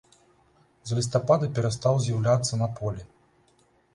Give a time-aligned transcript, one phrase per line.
[0.91, 3.01] З лістапада перастаў з'яўляцца на полі.